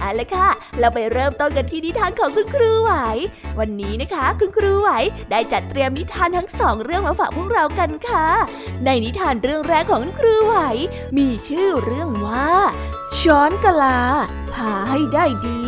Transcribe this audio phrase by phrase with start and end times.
[0.00, 0.48] เอาละค่ะ
[0.78, 2.92] เราไปเริ่มต้นกันที่นิทานของคุณครูไหว
[3.58, 4.90] วันนี้นะคะ คุณครูไหว
[5.30, 8.26] ได้จัดเตรียมนิทานทั้งสองเรื่องมาฝากพวกเรากันค่ะ
[8.84, 10.56] ในนิทานเรื่องแรกของคุณครูไหว
[11.18, 12.50] มีชื่อเรื่องว่า
[13.20, 14.00] ช้อนกะลา
[14.54, 15.62] พาให้ได้ดี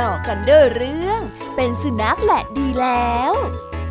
[0.00, 1.20] ต่อกันด้วยเรื่อง
[1.56, 3.32] เป็นสุนัขแหละดีแล้ว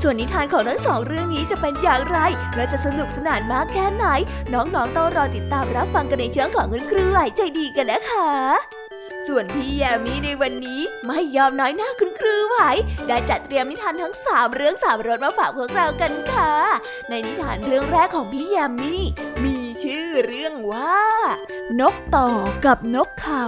[0.01, 2.17] ส่วนนิทานของทั้งสองเรื่องนี้จะเป็นอย่างไร
[2.55, 4.05] และจะสนุกสนานมากแค่ไหน
[4.53, 8.80] น้องๆต้องรอติดตามรับฟังกันในช่วงของคุณครูไหวใจดีกันนะคะ
[9.27, 12.57] ส่วนพี่แยมี่ในวันนี้ไม่ยอมน้อยหน้าคุณครูไหว
[13.07, 16.53] ได้จัดเตรียมนิทานทั้งสามเรื่องสามรสมาฝากพวกเรากันค่ะ
[17.09, 19.03] ในนิทานเรื่องแรกของพี่แยมมี่
[19.43, 19.50] มี
[19.83, 20.97] ชื่อเรื่องว่า
[21.79, 22.29] นกต่อ
[22.65, 23.45] กับนกเขา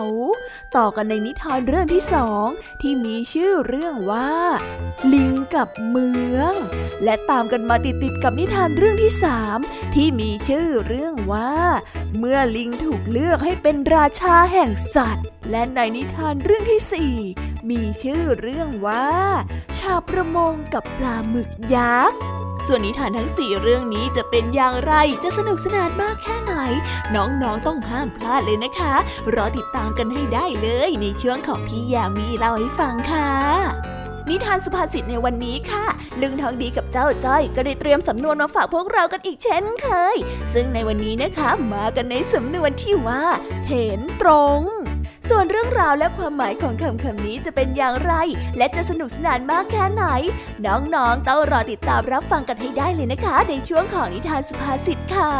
[0.76, 2.48] ต่อกันในนิทานเรื่องที่สอง
[2.82, 4.32] ที่มีชื่อเรื่องว่า
[5.14, 6.54] ลิงกับเมือง
[7.04, 9.58] และตามกันมาติดๆกับนิทานเรื่องที่สาม
[9.96, 11.54] ที่มีชื่อเรื่องว่า
[12.18, 17.16] เมื่อลิงถูกเลือกให้เป็นราชาแห่งสัตว์ และในนิทานเรื่องที่สี่
[17.70, 19.10] มีชื่อเรื่องว่า
[19.80, 22.20] ชาวประมงกับปลาหมึกยักษ์
[22.68, 26.54] ส่วนนิทานทั้งสี่เรื่องนี้จะเป็นอย่างไรจะสนุกสนานมากแค่ไหน
[27.16, 28.96] น้องๆต้องห้ามพลาดเลยนะคะ
[29.36, 33.32] รอติดตามกันให้ได้เลยในช่วงของพี่ยามีเล่าให้ฟังค่ะ
[34.30, 35.86] นิทานสุภาษิตในวันนี้ค่ะ
[36.22, 40.18] ลึงทองดีกับเจ้าจ้อยก็ได้เตรียมสำนวนมาฝากพวกเรากันอีกเช่นเคย
[40.54, 43.24] ซึ่งในวันนี้นะคะมากันในสำนวนที่ว่า
[43.70, 44.30] เห็นตร
[44.60, 44.62] ง
[45.30, 48.14] ส่วนเรื่องราวและความหมายของคำคำนี้จะเป็นอย่างไร
[48.58, 50.06] และจะสนุกสนานมากแค่ไหน
[50.66, 55.34] น้องๆต้องรอติดตามรับฟังกันให้ได้เลยนะคะ ในช่วงของนิทานสุภาษิตค่ะ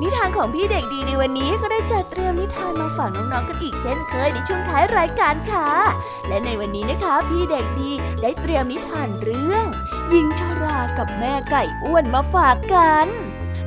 [0.00, 5.68] นิทานของพี่เด็กดีในวันนี้ก็ได้จัดเตรียมนิทานมาฝากน้องๆกันอีกเช่นเคยในช่วงท้ายรายการค่ะ
[6.28, 7.90] และในวันนี้นะคะ พี่เด็กดี
[8.22, 9.64] ได้เตรียมนิทานเรื่อง
[10.10, 13.29] หญิงชรากับแม่ไก่อ้วนมาฝากกัน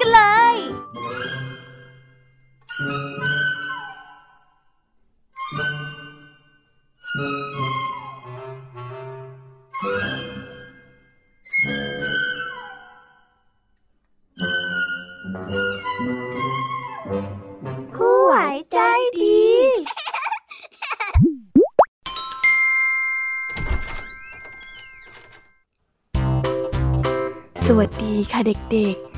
[0.00, 0.20] กันเล
[0.54, 0.56] ย
[17.96, 18.34] ครูไหว
[18.72, 18.78] ใจ
[19.18, 19.38] ดี
[27.66, 29.17] สวัสดีค่ะเด็กๆ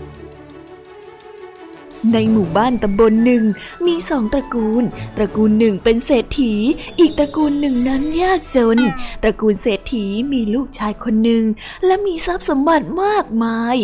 [2.13, 3.43] ในหมู่บ้านตำบลหนึ่ง
[3.85, 4.83] มีสองตระกูล
[5.17, 6.53] ตระกูลหนึ่งเป็นเศรษฐี
[6.99, 8.77] อีกตระกูลหนึ่งนั้นยากจน
[9.23, 11.43] ตระกูลเศรษฐีมีลูกชายคนหนึ่ง
[11.85, 13.75] และมีทรัพย์สมบัติมากมาย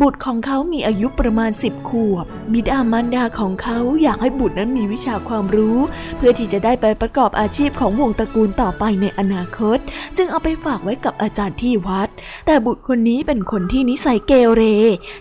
[0.00, 5.78] บุตรของเขามีอายุประมาณสิบขวบ บิดามารดาของเขาอยากให้บุตรนั้นมีวิชาความรู้
[6.16, 9.78] เพื่อที่จะได้ไปประกอบอาชีพของวงตระกูลต่อไปในอนาคต
[10.16, 12.08] จึงเอาไปฝากไว้กับอาจารย์ที่วัด
[12.46, 14.62] แต่บุตรคนนี้เป็นคนที่นิสัยเกเร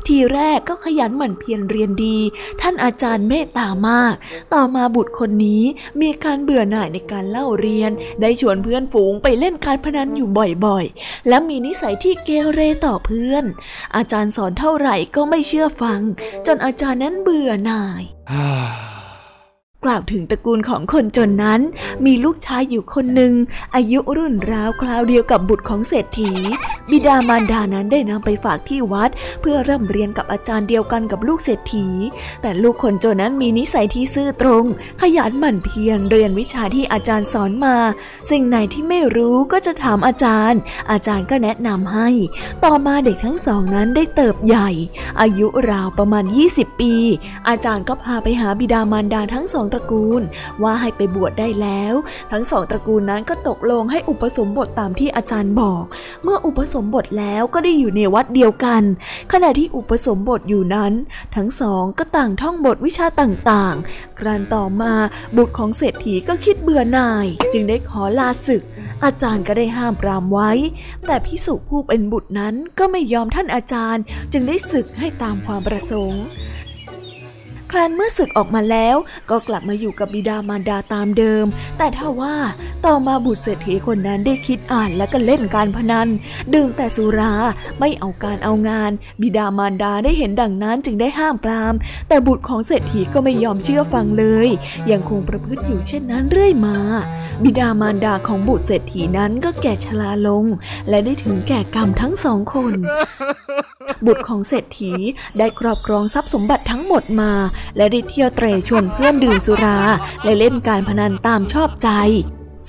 [0.07, 2.17] ทีแรกก็ขยันหมั่นเพียรเรียนดี
[2.61, 4.15] ท่านอาจารย์เมตตามาก
[4.53, 5.63] ต่อมาบุตรคนนี้
[6.01, 7.91] มีการเบื่อหน่ายในการเล่าเรียน
[8.21, 10.29] ได้ชวนเพื่อนฝูงไปเล่นการพนันอยู่
[10.65, 13.43] บ่อยๆ และมีนิสัยที่เกเรต่อเพื่อน
[13.95, 16.01] อาจารย์สอนเท่าไหร่ก็ไม่เชื่อฟัง
[16.47, 18.03] จนอาจารย์นั้นเบื่อหน่าย
[19.85, 21.61] กล่าวถึงตระกูลของคนจนนั้น
[22.05, 23.33] มีลูกชายอยู่คนหนึ่ง
[23.75, 26.31] อายุรุ่นราวคราวเดียวกับบุตรของเศรษฐี
[26.89, 29.09] บิดามารดานั้นได้นำไปฝากที่วัด
[29.41, 31.87] เพื่อร่ำเรียนกับอาจารย์เดียวกันกับลูกเศรษฐี
[32.41, 34.63] แต่ลูกคนจนนั้นมีนิสัยที่ซื่อตรง
[35.01, 37.75] ขยันหมั่นเพียรเรียนวิชาที่อาจารย์สอนมา
[38.29, 40.59] สิ่งไหนที่ไม่รู้ก็จะถามอาจารย์
[40.91, 42.09] อาจารย์ก็แนะนำให้
[42.65, 44.69] ต่อมาเด็กทั้งสองนั้นได้เติบใหญ่
[45.21, 46.93] อายุราวประมาณ 20 ปี
[47.49, 50.21] อาจารย์ก็พาไปหาบิดามารดาทั้งสองตระกูล
[50.63, 51.93] ว่าให้ไปบวชได้แล้ว
[52.31, 55.83] ทั้งสองตระกูลนั้นก็ตกลงให้อุปสมบทตามที่อาจารย์บอก
[56.23, 58.81] เมื่ออุปสมบทแล้วก็ได้อยู่ในวัดเดียวกัน
[59.31, 60.93] ขณะที่อุปสมบทอยู่นั้น
[61.35, 64.93] ทั้งสองก็ต่างท่องบทวิชาต่างๆกรันต่อมา
[65.37, 68.63] บุตรของเศรษฐีก็คิดเบื่อหน่าย จึงได้ขอลาศึก
[69.03, 70.51] อาจารย์ก็ได้ห้ามปรามไว้
[71.05, 74.03] แต่พิสุผู้เป็นบุตรนั้นก็ไม่ยอมท่านอาจารย์
[74.33, 76.23] จึงได้ศึกให้ตามความประสงค์
[77.71, 78.95] ครั้นเมื่อศึกออกมาแล้ว
[79.29, 81.45] ก็กลับมาอยู่กับบิดามารดาตามเดิม
[81.77, 82.35] แต่ถ้าว่า
[82.85, 86.07] ต่อมาบุตรเศรษฐีคนนั้นได้คิดอ่านและก็เล่นการพนัน
[86.53, 87.33] ดื่มแต่สุรา
[87.79, 88.91] ไม่เอาการเอางาน
[89.21, 91.73] บิดามารดาได้เห็นดังนั้นจึงได้ห้ามปราม
[92.07, 94.47] แต่บุตรของเศรษฐีก็ไม่ยอมเชื่อฟังเลย
[94.91, 96.77] ยังคงประพฤติอยู่เช่นนั้นเรื่อยมา
[97.43, 100.45] บิดามารดาของบุตรเศรษฐีนั้นก็แก่ชราลง
[100.89, 102.73] และได้ถึงแก่กรรมทั้งสองคน
[104.05, 104.93] บุตรของเศรษฐี
[105.37, 107.31] ได้ครอบครองทรัพย์สมบัติทั้งหมดมา
[107.77, 109.79] และได้เที่ยวเตร่ชวนเพื่อนดื่มสุรา
[110.23, 111.89] และเล่นการพนันตามชอบใจ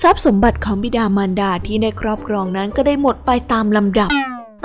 [0.01, 4.11] ทรัพย์สมบัติของบิดามารดาที่ในครอบครองนั้นก็ได้หมดไปตามลำดับ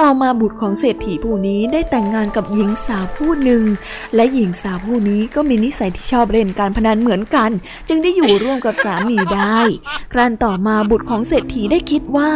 [0.02, 3.64] ต่อมาบุตรของเศรษฐีผู้นี้ได้แต่งงานกับหญิงสาวผู้หนึ่ง
[4.14, 7.50] และหญิงสาวผู้นี้ก็มีนิสัยที่ชอบเล่นการพนันเหมือนกัน
[7.88, 9.58] จึงได้อยู่ร่วมกับสามีได้
[10.12, 12.30] ครั้นต่อมาบุตรของเศรษฐีได้คิดว่า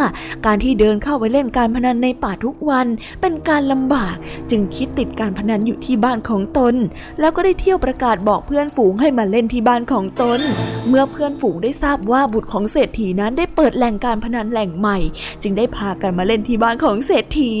[0.45, 2.87] การที่เดินเข้าไปเล่นการพนันในป่าทุกวัน
[3.21, 4.15] เป็นการลำบาก
[4.49, 6.75] จึงคิดติดการพนันอยู่ที่บ้านของตน
[7.19, 10.39] แล้วก็ได้เที่ยวประกาศบอกเพื่อนฝูงให้มาเล่นที่บ้านของตน
[10.87, 14.97] เมื่อเพื่อนฝูงได้ทราบว่าบุตรของเศรษฐีนั้นได้เปิดแหล่งการพนันแหล่งใหม่
[15.41, 17.52] จึงได้พากันมาเล่นที่บ้านของเศรษฐี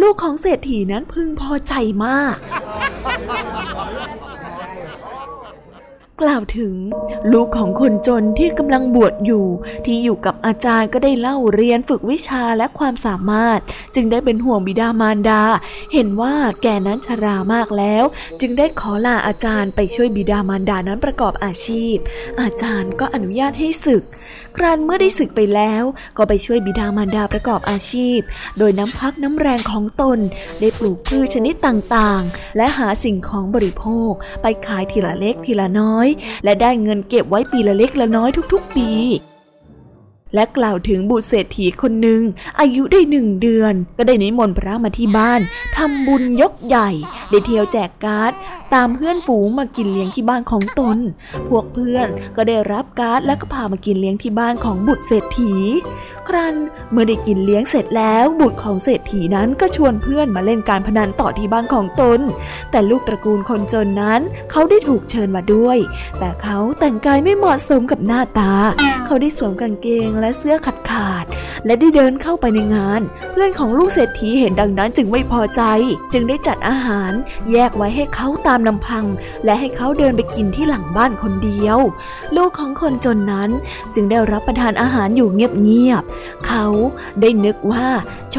[0.00, 1.74] ลูกของเศรษฐีนั้นพึงพอใจ
[2.04, 2.36] มาก
[6.22, 6.74] กล่าวถึง
[7.32, 9.46] ลูกของคนจนที่กำลังบวชอยู่
[9.84, 13.58] ที่อยู่กับอาจารย์ก็ได้เล่าเรียนฝึกวิชาและความสามารถ
[13.94, 15.42] จึงได้เป็นห่วงบิดามารดา
[15.92, 18.04] เห็นว่าแกนั้นชรามากแล้ว
[18.40, 21.96] จึงได้ขอลาอาจารย์ไปช่วยบิดามารดานั้นประกอบอาชีพ
[22.40, 24.02] อาจารย์ก็อนุญาตให้ศึก
[24.58, 25.84] ครันเมื่อได้ศึกไปแล้ว
[26.16, 28.18] ก็ไปช่วยบิดามารดาประกอบอาชีพ
[28.58, 30.18] โดยน้ำพักน้ำแรงของตน
[30.60, 34.12] ได้ปลูกพืชชนิดต่างๆ และหาสิ่งของบริโภค
[34.42, 36.08] ไปขายทีละเล็กทีละน้อย
[36.44, 38.90] และได้เงินเก็บไว้ปีละเล็กละน้อยทุกๆ ปี
[40.34, 42.22] และกล่าวถึงบุตรเศรษฐีคนหนึ่ง
[42.60, 45.40] อายุได้หนึ่งเดือน ก็ได้นิมนต์พระมาที่บ้าน
[45.76, 46.90] ทำบุญยกใหญ่
[47.30, 48.32] ได้เที่ยวแจกการ์ด
[48.74, 50.98] ตามเพื่อนฝูงมากินเลี้ยงที่บ้านของตน
[51.48, 52.06] พวกเพื่อน
[52.36, 55.54] ก็ได้รับการ์ดแล้วก็พามากินเลี้ยงที่บ้านของบุตรเศรษฐี
[56.28, 56.54] ครั้น
[56.90, 62.20] เมื่อได้กินเลี้ยงเสร็จแล้วบุตรของเศรษฐีนั้นก็ชวนเพื่อนมาเล่นการพนันต่อที่บ้านของตน
[62.70, 64.20] แต่ลูกตระกูลคนจนนั้น
[64.50, 65.78] เขาได้ถูกเชิญมาด้วย
[66.18, 68.52] แต่เขาแต่งกายไม่เหมาะสมกับหน้าตา
[69.06, 71.24] เขาได้สวมกางเกงและเสื้อขาดขาด
[71.66, 73.00] และได้เดินเข้าไปในงาน
[73.32, 75.62] เพื่อนของลูกเศรษฐีเห็นดังนั้นจึงไม่พอใจ
[76.12, 77.12] จึงได้จัดอาหาร
[77.52, 79.04] แยกไว้ให้เขาตามลำพัง
[79.44, 81.78] และให้เขาเดินไปกินที่หลังบ้านคนเดียว
[82.36, 83.50] ลูกของคนจนนั้น
[83.94, 86.66] จึงได้รับประทานอาหารอยู่เงียบๆเขา
[87.20, 87.86] ได้นึกว่า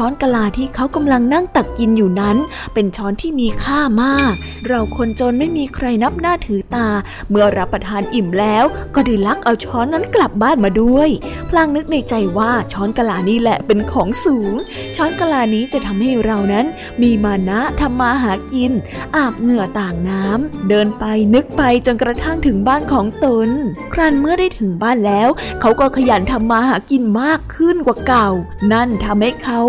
[0.02, 2.36] ช้อนกะลาที่เขากำลังนั่งตักกินอยู่นั้น
[2.74, 4.32] เป็นช้อนที่มีค่ามาก
[4.66, 6.88] เราคนจนไม่มีใครนับหน้าถือตา
[7.30, 8.64] เมื่อรับประทานอิ่มแล้ว
[8.94, 11.08] ก็ได้ลักเอาช้อนนั้นกลับบ้านมาด้วย
[11.50, 14.52] พลางนึกในใจว่าช้อนกะลานี้แหละเป็นของสูง
[14.96, 16.66] ช้อนกะลานี้จะทำให้เรานั้น
[17.02, 18.72] มีมานะทำมาหากิน
[19.16, 21.04] อาบเหงื่อต่างน้ำเดินไป
[21.34, 23.48] นึกไปจนกระทั่งถึงบ้านของตน
[23.92, 25.28] ครั้นเมื่อได้ถึงบ้านแล้ว
[25.60, 28.28] เขาก็ขยันทำมาหากินมากขึ้นกว่าเก่า
[28.72, 29.60] นั่นทำให้เขา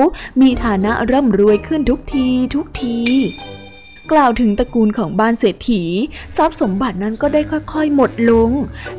[0.42, 2.98] มีฐานะร่ำรวยขึ้นทุกทีทุกที
[4.12, 5.84] กล่าวถึงตระกูลของบ้านเศรษฐี
[6.38, 8.52] ทรัพย์สมบัตินั้นก็ได้ค่อยๆ หมดลง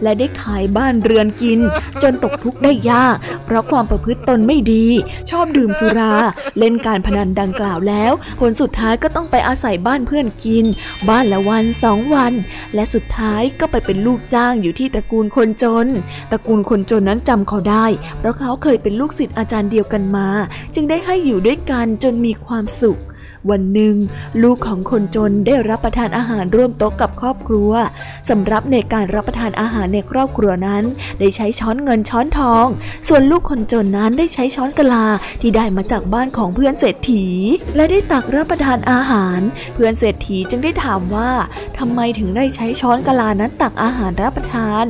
[0.02, 1.61] และได้ขายบ้านเรือนกิน
[2.02, 4.87] จนตกทุกข์ได้ยาก เพราะความประพฤติตนไม่ดี
[5.30, 6.14] ชอบดื่มสุรา
[6.59, 10.64] เล่นการพนันดังกล่าวแล้ว ผลสุดท้ายก็ต้องไปอาศัยบ้านเพื่อนกิน
[11.09, 12.32] บ้านละวันสองวัน
[12.75, 15.87] และสุดท้ายก็ไปเป็นลูกจ้างอยู่ที่ตระกูลคนจน
[16.30, 17.87] ตระกูลคนจนนั้นจำเขาได้
[18.18, 20.28] เพราะเขาเคยเป็นลูกศิษย์อาจารย์เดียวกันมา
[20.75, 23.00] จึงได้ให้อยู่ด้วยกันจนมีความสุข
[23.50, 23.94] วันหนึ่ง
[24.42, 27.72] ลูกของคนจนได้รับประทานอาหารร่วมโต๊ะกับครอบครัว
[28.30, 30.82] สำหรับในการรับประทานอาหารในครอบครัวนั้น
[31.20, 32.66] ได้ใช้ช้อนเงินช้อนทอง
[33.08, 35.06] ส่วนลูกคนจนนั้นได้ใช้ช้อนกะลา
[35.40, 37.26] ที่ได้มาจากบ้านของเพื่อนเศรษฐี
[37.76, 39.40] และได้ตักรับประทานอาหาร
[39.75, 41.30] เพื่อนเศรษฐีจึงได้ถามว่า
[41.78, 44.84] ทำไมถึงได้ใช้ช้อนกะลานั้นตักอาหารรับประทาน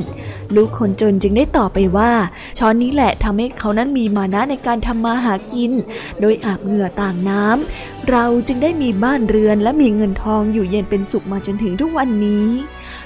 [0.54, 2.12] ลูกคนจนจึงได้ตอบไปว่า
[2.58, 5.72] ช้อนนี้แหละทำให้เขานั้นมีมานะในการทำมาหากิน
[6.20, 12.48] โดยอาบเหงื่อต่างน้ำ เราจึงได้มีบ้านเรือนและมีเงินทองอยู่เย็นเป็นสุขมาจนถึงทุกวันนี้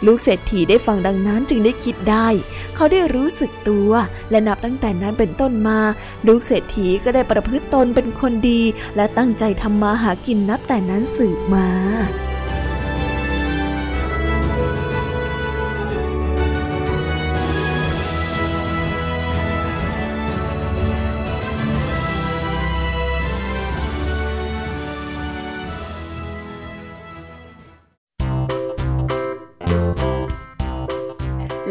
[0.07, 2.29] ลูกเศรษฐีได้ฟังดังนั้นจึงได้คิดได้
[2.75, 3.91] เขาได้รู้สึกตัว
[4.31, 5.81] และนับตั้งแต่นั้นเป็นต้นมา
[6.27, 8.63] ลูกเศรษฐีก็ได้ประพฤติตนเป็นคนดี
[8.97, 11.69] และตั้งใจทำมาหากินนับแต่นั้นสืบมา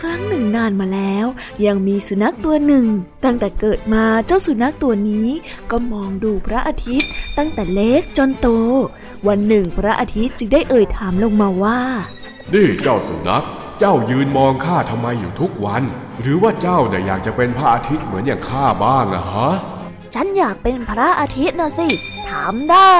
[0.00, 1.26] ครั้งหนึ่งนานมาแล้ว
[1.66, 2.86] ยังมีสุนัขตัวหนึ่ง
[3.24, 5.28] ตั้งแต่เกิดมาเจ้าสุนัขตัวนี้
[5.70, 8.48] ก็มองดูพระอาทิตย์ ตั้งแต่เล็กจนโต
[9.28, 11.80] วันหนึ่งพระอาทิตย์จึงได้เอ่ยถามลงมาว่า
[12.52, 13.44] นี่เจ้าสุนัข
[13.78, 15.82] เจ้ายืนมองข้าทำไมอยู่ทุกวัน
[16.20, 19.50] หรือว่าเจ้าเนี่ยอยากจะเป็นพระอาทิตย์เหมือนอย่างข้าบ้างอะฮะ
[20.14, 21.88] ฉันอยากเป็นพระอาทิตย์นะสิ
[22.28, 22.94] ถามได้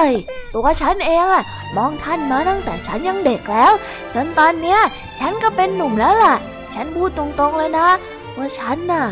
[0.55, 1.43] ตัวฉันเองอะ
[1.77, 3.73] มองท่านมาตั้งแต่ฉันยังเด็กแล้ว
[4.13, 4.79] จนตอนเนี้ย
[5.19, 6.35] ฉันก็เป็นหนุ่มแล้วล่ะ
[6.75, 7.89] ฉันพูดตรงๆเลยนะ
[8.37, 9.05] ว่าฉันน่ะ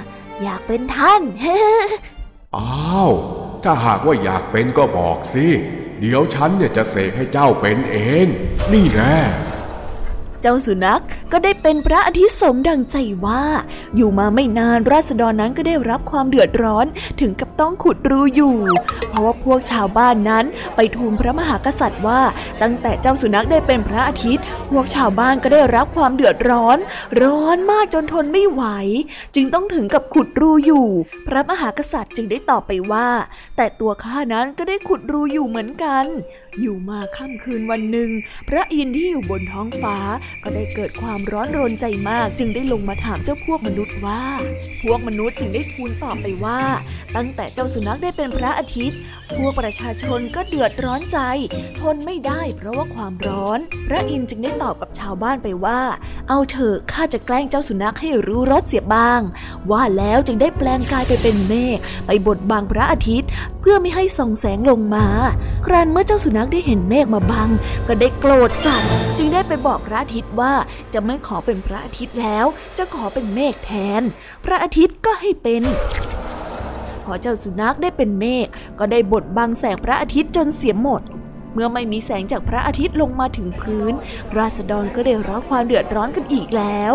[0.43, 1.21] อยากเป็นท่าน
[2.57, 3.11] อ้าว
[3.63, 5.47] ถ้าหากว่าอยากเป็นก็บอกสิ
[5.99, 8.27] เดี๋ยวฉันเนี่ยจะเสกให้เจ้าเป็นเอง
[8.73, 9.15] นี่แหละ
[10.45, 13.43] เจ้าสุนัขก็ได้เป็นพระอาทิตย์สมดังใจว่า
[13.95, 16.85] อยู่มาไม่นานราษฎรนั้นก็ได้รับความเดือดร้อน
[17.21, 18.57] ถึงกับต้องขุดรูอยู่
[19.09, 20.45] เพราะว่าพวกชาวบ้านนั้น
[20.75, 22.21] ไปทูลพระมหากษัตริย์ว่า
[22.61, 26.77] ตั้งแต่เจ้าสุนัขได้เป็นพระอาทิตย์ พวกชาวบ้านก็ได้รับความเดือดร้อน
[27.21, 28.63] ร้อนมากจนทนไม่ไหว
[29.35, 30.87] จึงต้องถึงกับขุดรูอยู่
[31.27, 33.07] พระมหากษัตริย์จึงได้ตอบไปว่า
[33.57, 36.05] แต่ตัวข้านั้นก็ได้ขุดรูอยู่เหมือนกัน
[36.61, 38.09] อยู่มาค่ำคืนวันหนึ่ง
[38.49, 39.97] พระอินทร์ที่อยู่บนท้องฟ้า
[40.43, 44.23] ก็ได้เกิดความร้อนรนใจมาก จึงได้ลงมาถามเจ้าพวกมนุษย์ว่า
[44.83, 46.61] พวกมนุษย์จึงได้ทูลตอบไปว่า
[47.15, 48.99] ตั้งแต่เจ้าสุนัขได้เป็นพระอาทิตย์
[49.37, 51.19] พวกประชาชนก็เดือดร้อนใจ
[51.79, 55.79] ทนไม่ได้เพราะว่าความร้อน พระอินทร์จึงได้ตอบกับชาวบ้านไปว่า
[56.29, 59.21] เอาเถอะข้าจะแกล้งเจ้าสุนัขให้รู้รสเสียบ้าง
[59.71, 63.29] ว่าแล้วจึงได้แปลงกายไปเป็นเมฆไปบดบังพระอาทิตย์
[63.59, 65.05] เพื่อไม่ให้ส่องแสงลงมา
[65.65, 67.49] ครั้นเมื่อเจ้าสุนัขได้เห็นเมฆมาบัง
[67.87, 68.81] ก็ได้โกรธจัด
[69.17, 70.53] จึงได้ไปบอกพระอาทิตย์ว่า
[70.93, 72.45] จะไม่ขอเป็นพระอาทิตย์แล้ว
[72.77, 74.01] จะขอเป็นเมฆแทน
[74.45, 75.63] พระอาทิตย์ก็ให้เป็น
[77.03, 78.47] พอเจ้าสุนัขได้เป็นเมฆ
[78.79, 81.01] ก็ได้บดบังแสงพระอาทิตย์จนเสียหมด
[81.53, 83.93] เมื่อไม่มีแสงจากพระอาทิตย์ลงมาถึงพื้น
[84.37, 86.93] ราษฎรก็ได้รับความเดือดร้อนกันอีกแล้ว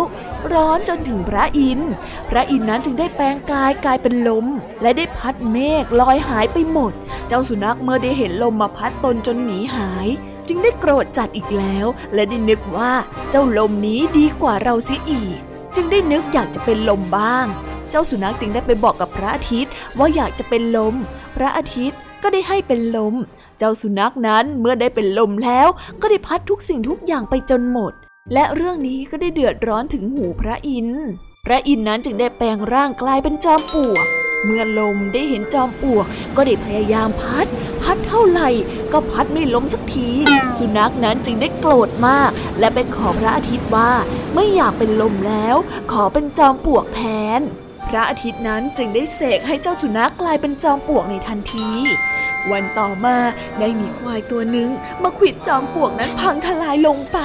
[0.52, 1.90] ร้อนจนถึงพระอินทร์
[2.30, 4.46] พระอินทร์นั้นจึงได้แปลงกายกลายเป็นลม
[4.82, 6.92] และได้พัดเมฆลอยหายไปหมด
[7.28, 10.08] เจ้าสุนัขเมื่อได้เห็นลมมาพัดตนจนหนีหาย
[10.48, 12.92] จึงได้โกรธจัดอีกแล้ว และได้นึกว่า
[13.30, 15.38] เจ้าลมนี้ดีกว่าเราเสียอีก
[15.74, 17.46] จึงได้นึกอยากจะเป็นลมบ้าง
[17.90, 20.94] เจ้าสุนัขจึงได้ไปบอกกับพระอาทิตย์ว่าอยากจะเป็นลม
[21.36, 23.14] พระอาทิตย์ก็ได้ให้เป็นลม
[23.58, 25.68] เจ้าสุนัขนั้นเมื่อได้เป็นลมแล้ว
[26.00, 27.92] ก็ได้พัดทุกสิ่งทุกอย่างไปจนหมด
[28.32, 31.06] และเรื่องนี้ก็ได้เดือดร้อนถึงหูพระอินทร์
[31.44, 34.06] พระอินทร์นั้นจึงได้แปลงร่างกลายเป็นจอมปลวก
[34.44, 37.46] เมื่อลมได้เห็นจอมปลวก ก็ได้พยายามพัด
[37.82, 38.48] พัดเท่าไหร่
[38.92, 40.10] ก็พัดไม่ล้มสักที
[40.58, 43.92] สุนัขนั้นจึงได้โกรธมาก และไปขอพระอาทิตย์ว่า
[44.34, 45.56] ไม่อยากเป็นลมแล้ว
[45.92, 47.02] ขอเป็นจอมปลวกแท
[47.38, 47.40] น
[47.88, 51.68] พระอาทิตย์นั้นจึงได้เสกให้เจ้าสุนัขกลายเป็นจอมปลวกในทันที
[52.52, 53.16] วันต่อมา
[53.58, 54.70] ได้มีควายตัวหนึ่ง
[55.02, 57.18] มาขวิดจอมปลวกนั้นพังทลายลงไป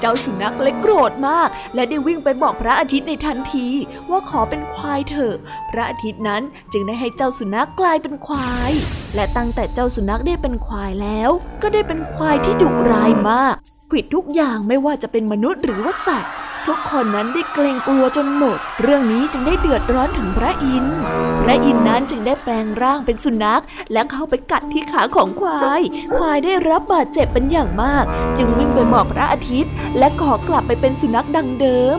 [0.00, 3.68] เจ้าสุนัขเลยโกรธมาก และได้วิ่งไปบอกพระอาทิตย์ในทันที
[4.10, 5.36] ว่าขอเป็นควายเถอะ
[5.70, 8.72] พระอาทิตย์นั้นจึงได้ให้เจ้าสุนัขกลายเป็นควาย
[9.14, 11.30] และตั้งแต่เจ้าสุนัขได้เป็นควายแล้ว
[11.62, 13.56] ก็ได้เป็นควายที่ดุร้ายมาก
[13.90, 16.32] ขวิดทุกอย่างไม่ว่าจะเป็นมนุษย์หรือว่าสัตว์
[16.66, 20.96] ทุกคนนั้นได้เกรงกลัวจนหมด เรื่องนี้จึงได้เดือดร้อนถึงพระอินทร์
[21.42, 23.62] พระอินทร์นั้นจึงได้แปลงร่างเป็นสุนัข
[23.92, 25.82] และเข้าไปกัดที่ขาของควาย
[26.16, 28.04] ควายได้รับบาดเจ็บเป็นอย่างมาก
[28.36, 31.98] จึงวิ่งไปบอกพระอาทิตย์ และขอกลับไปเป็นสุนัขดังเดิม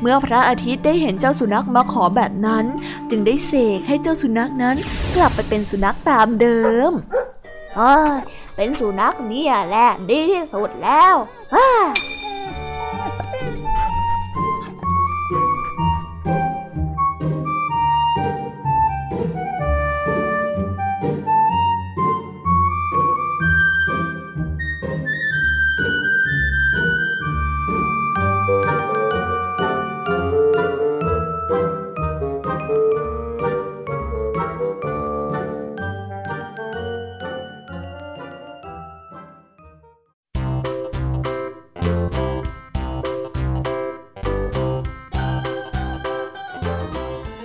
[0.00, 2.64] เมื่อพระอาทิตย์ได้เห็นเจ้าสุนัขมาขอแบบนั้น
[3.10, 4.76] จึงได้เสกให้เจ้าสุนัขนั้น
[5.16, 6.90] กลับไปเป็นสุนัขตามเดิม
[7.76, 8.14] เฮ้ย
[8.56, 11.14] เป็นสุนัขเนี่ยแหละดีที่สุดแล้ว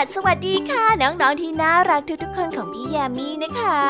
[0.00, 3.80] h a i PBS Radio com สวัสดีค่ะ น้องๆที่น่ารักทุกๆคนของพี่ยามีนะคะ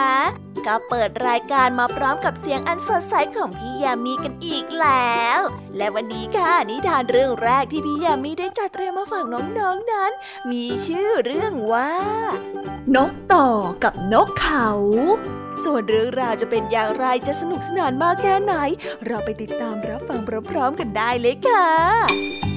[0.66, 5.40] ก็เปิดรายการมาพร้อมกับเสียงอันสดใสของพี่ยามีกันอีกแล้ว
[5.76, 10.12] และวันนี้ค่ะนิทานเรื่องแรกที่พี่ยามีได้จัดเตรียมมาฝากน้องๆนนั้น
[10.50, 11.92] มีชื่อเรื่องว่า
[12.96, 13.48] นกต่อ
[13.84, 14.70] กับนกเขา
[15.64, 18.54] ส่วนเรื่องราวจะเป็นอย่างไรจะสนุกสนานมากแค่ไหน
[19.06, 20.20] เราไปติดตามรับฟัง
[20.50, 22.49] พร้อมๆกันได้เลยค่ะ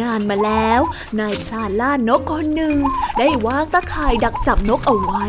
[0.00, 0.80] นานมาแล้ว
[1.20, 2.76] นายพลานล่านกคนหนึ่ง
[3.18, 5.26] ได้วางตะข่ายดักจับนกเอาไว้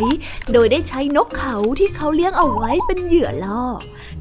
[0.51, 3.63] โดยได้ใช้นกเขาที่เขาเลี้ยงเอาไว้เป็นเหยื่อล่อ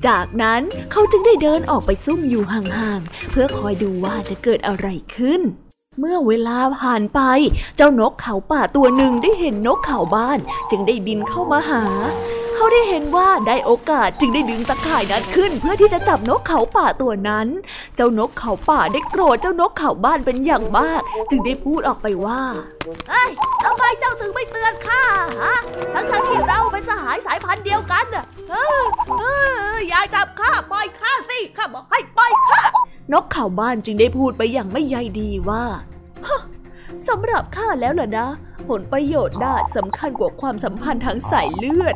[0.07, 5.42] จากนั้นเขาจึงได้เดินออกไปซุ่มอยู่ห่างๆ เพื่อคอยดูว่าจะเกิดอะไรขึ้น
[6.00, 7.20] เมื่อเวลาผ่านไป
[7.76, 10.38] เจ้านกเขาป่าตัวหนึ่งได้เห็นนกเขาบ้าน
[10.70, 11.85] จึงได้บินเข้ามาหา
[12.62, 17.46] เขาได้เห็นว่าได้โอกาสจึงได้ดึงตะข่ายนั้นขึ้น เพื่อที่จะจับนกเขาป่าตัวนั้น
[17.96, 22.42] เจ้านกเขาป่าได้โกรธเจ้านกเขาบ้านเป็นอย่างมาก จึงได้พูดออกไปว่า
[23.11, 23.31] เอ้ย
[23.64, 25.03] ทำไมเจ้าถึงไม่เตือนข้า
[25.42, 25.55] ฮะ
[25.94, 28.83] ทั้งทั้งที่เราเป็นสหายสายพันธุ์เดียวกันน่ะเออ
[29.18, 29.25] เอ
[29.72, 32.62] ออย่าจับข้าปล่อยข้าสิข้าบอกให้ปล่อยข้า
[33.12, 35.64] นกเขาบ้านจึงได้พูดไปอย่างไม่ใยดีว่า
[36.27, 36.40] ฮะ
[37.09, 38.28] สำหรับข้าแล้วล่ะนะ
[38.68, 41.94] ผลประโยชน์น่าสำคัญกว่าความสัมพันธ์ทางสายเลือด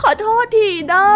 [0.00, 1.06] ขอโทษทีนะ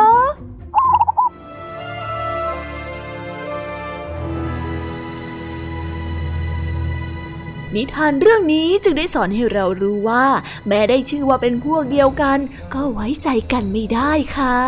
[7.75, 10.27] นิทานเรื่องนี้จึงได้สอนให้เรารู้ว่า
[10.69, 12.39] แม้ได้ชื่อว่าเป็นพวกเดียวกัน
[12.75, 14.59] ก็ไว้ใจกันไม่ได้ค่ะ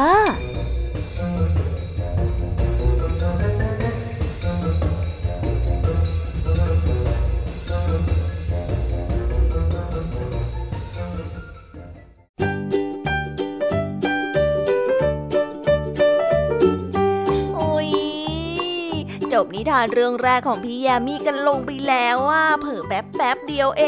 [19.37, 23.85] จบนิทานเรื่องแรกของพี่ยามีกันลงไปแล้วว่าเผลอแป๊บแป๊บเดียวเอ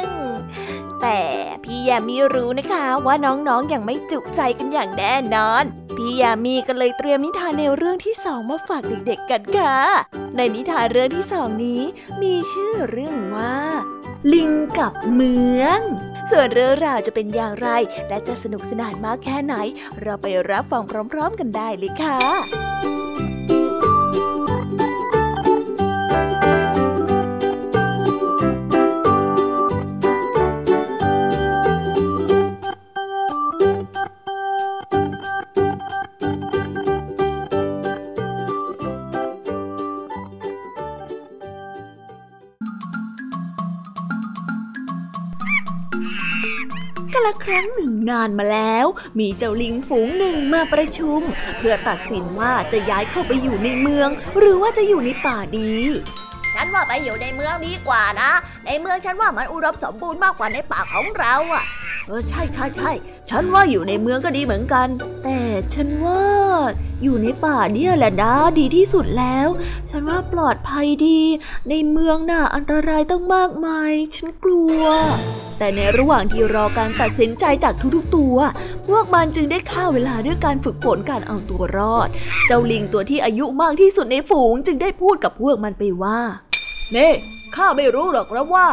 [0.00, 0.02] ง
[1.02, 1.20] แต่
[1.64, 5.64] พี่ยามีรู้นะคะว่าน้องๆออย่างไม่จุใจกันอย่างแน่นอน
[5.96, 9.76] พี่ยามีก็เลยเตรียมนิทานในวเรื่องที่สองมาฝากเด็กๆกันค่ะ
[10.36, 11.82] ในนิทานเรื่องที่สองนี้
[12.22, 13.56] มีชื่อเรื่องว่า
[14.32, 15.80] ลิงกับเมือง
[16.30, 17.68] ส่วนเรื่องราวจะเป็นอย่างไร
[18.08, 19.54] และจะสนุกสนานมากแค่ไหน
[20.02, 22.18] เราไปรับฟังพร้อม ๆ กันได้เลยค่ะ
[48.10, 48.86] นานมาแล้ว
[49.18, 51.20] มีเจ้าลิงฝูงหนึ่งมาประชุม
[51.58, 55.74] เพื่อตัดสินว่าจะย้ายเข้าไปอยู่ในเมือง หรือว่าจะอยู่ในป่าดี
[56.54, 58.30] ฉันว่าไปอยู่ในเมืองดีกว่านะ
[58.66, 61.64] ในเมืองฉันว่ามันอุดมสมบูรณ์มากกว่าในป่าของเราอะ
[62.06, 62.90] เออใช่ใช่ใช่
[63.30, 64.88] ฉันว่าอยู่ในเมืองก็ดีเหมือนกัน
[65.24, 65.38] แต่
[65.74, 66.24] ฉันว่า
[67.02, 69.48] อยู่ในป่าเนี่ยแหละนะดีที่สุดแล้ว
[69.90, 71.20] ฉันว่าปลอดภัยดี
[71.68, 74.82] ในเมืองน่ะอันตรายต้องมากมาย ฉันกลัว
[75.58, 78.36] แต่ในระหว่างที่รอการตัดสินใจจากทุกๆตัว
[78.88, 82.08] พวกมันจึงได้ฆ่าเวลาด้วยการฝึกฝนการเอาตัวรอด
[82.46, 86.20] เจ้าลิงตัวที่อายุมากที่สุดในฝูง จึงได้พูดกับพวกมันไปว่า
[86.92, 87.08] เน่
[87.56, 88.66] ข้าไม่รู้หรอกนะว่า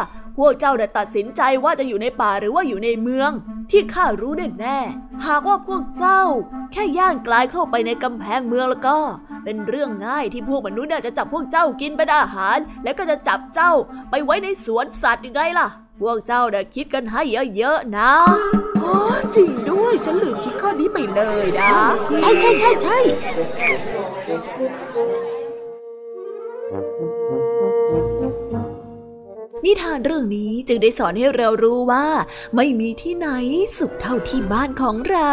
[0.44, 3.30] วกเจ้าได้ตัดสินใจว่าจะอยู่ในป่าหรือว่าอยู่ในเมือง
[3.70, 6.22] ที่ข้ารู้แน่แน่ๆหากว่าพวกเจ้า
[6.72, 8.98] แค่ย่างกลายเข้าไปในกำแพงเมืองแล้วก็
[9.44, 13.72] เป็นเรื่องง่ายที่พวกมนุษย์น่ะจะจับพวกเจ้ากินเป็นอาหาร และก็จะจับเจ้า
[14.10, 15.68] ไปไว้ในสวนสัตว์ยังไงล่ะ
[16.00, 17.22] พวกเจ้าเน่ะคิดกันให้
[17.56, 18.12] เยอะๆนะ
[18.82, 18.96] อ๋อ
[19.34, 21.72] จริงด้วยฉันลืมคิดข้อนี้ไปเลยนะ
[22.20, 22.98] ใช่ใช่ใช่ใช่
[29.64, 32.06] นิทานเรื่องนี้จึงได้สอนให้เรารู้ว่า
[32.56, 33.28] ไม่มีที่ไหน
[33.78, 35.32] สุขเท่าที่บ้านของเรา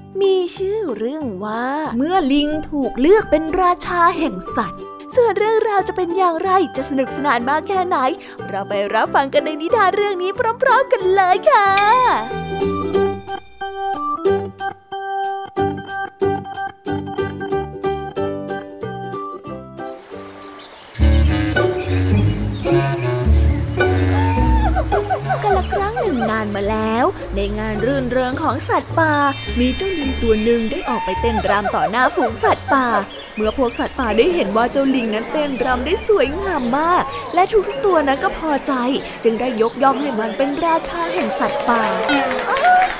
[0.19, 4.81] มีชื่อเรื่องว่า เมื่อลิงถูกเลือกเป็นราชาแห่งสัตว์
[5.15, 7.97] ส่วนเรื่องราวจะเป็นอย่างไรจะสนุกสนานมากแค่ไหน
[8.47, 11.67] เราไปรับฟังกันในนิทานเรื่องนี้พร้อม ๆ กันเลยค่ะ
[26.29, 27.05] นานมาแล้ว
[27.35, 29.13] ในงานรื่นเริงของสัตว์ป่า
[29.59, 32.87] มีเจ้าลิงตัวหนึ่งได้ออกไปเต้นรำต่อหน้าฝูงสัตว์ป่า
[33.35, 37.03] เมื่อพวกสัตว์ป่าได้เห็นว่าเจ้าลิงนั้นเต้นรำได้สวยงามมาก
[37.33, 38.73] และทุกๆตัวนั้นก็พอใจ
[39.23, 41.81] จึงได้ยกย่องให้มันเป็นราชาแห่งสัตว์ป่า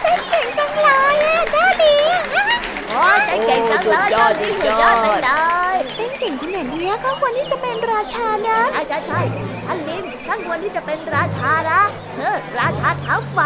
[0.02, 1.16] เต้นเก่งจังเลย
[1.52, 2.20] เจ้าลิง
[2.90, 9.20] โอ้เต้นเก่งจังเลยเจ้าลิงสุดยอดเลยเต้นเก่งขนาดนี้ก็ควรที่จะเป็นราชานะใช่ใช่ใช่
[10.32, 11.82] ท่างควรที่จะเป็นราชานะ
[12.18, 13.38] เออราชาเท้าไฟ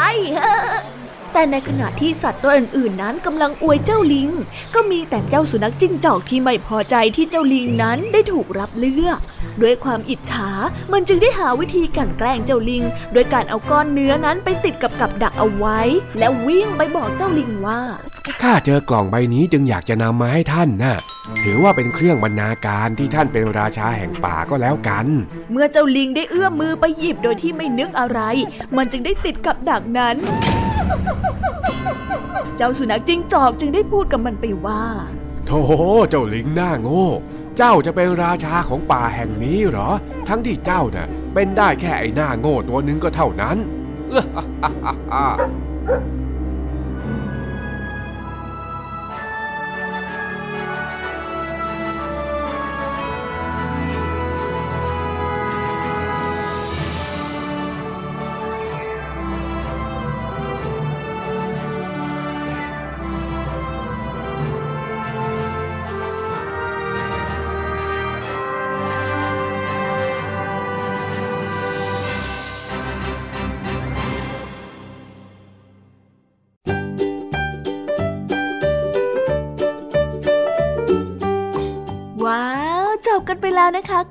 [1.33, 4.29] แต่ในขณะที่สัตว์ตัวอื่นๆ นั้นกำลังอวยเจ้าลิง
[4.75, 9.19] ก็มีแต่เจ้าสุนัขจิ้งจอกที่ไม่พอใจที่เจ้าลิงนั้นได้ถูกรับเลือก
[9.61, 10.49] ด้วยความอิจฉา
[10.91, 15.79] มันจึงได้หาวิธีกันแกล้งเจ้าลิง โดยการเอาก้อนเนื้อนั้นไปติดกับกับดักเอาไว้
[16.19, 17.81] แล้ววิ่งไปบอกเจ้าลิงว่า
[18.41, 20.95] ข้าเจอกล่องใบนี้จึงอยากจะนำมาให้ท่านนะ่ะ
[21.43, 25.05] ถือว่าเป็นเครื่องบรรณาการที่ท่านเป็นราชาแห่งป่าก็แล้วกัน
[25.51, 28.19] เมื่อเจ้าลิงได้เอื้อมมือไปหยิบโดยที่ไม่นึกอะไร
[28.77, 30.17] มันจึงได้ติดกับดักนั้น
[32.57, 34.83] เจ้าสุนัขจิ้งจอกจึงได้พูดกับมันไปว่า
[35.47, 35.61] โธ่
[36.09, 37.07] เจ้าลิงหน้าโง่
[37.57, 39.89] เจ้าจะเป็นราชาของป่าแห่งนี้เหรอ
[40.27, 43.57] ทั้งที่เจ้าเนะ่ะเป็นได้แค่ไอ้หน้าโง่ตัวนึงก็เท่านั้น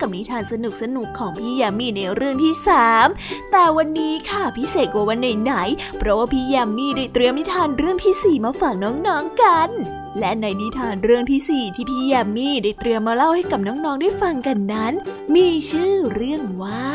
[0.01, 2.55] กับนิทานสนุกสนุกของพี่ยามีในเรื่องที่
[3.03, 9.71] 3 แต่วันนี้ค่ะพิเศษกว่าวันไหนๆเพราะว่าพี่ยามีได้เตรียมนิทานเรื่องที่ 4 มาฝากน้องๆกัน
[10.19, 14.93] และในนิทานเรื่องที่ 4 ที่พี่ยามีได้เตรียมมาเล่าให้กับน้องๆได้ฟังกันนั้น
[15.35, 16.89] มีชื่อเรื่องว่า